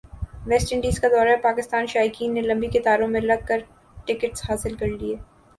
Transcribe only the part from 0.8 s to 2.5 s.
کا دورہ پاکستان شائقین نے